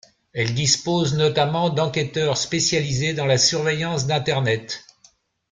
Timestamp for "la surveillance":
3.27-4.07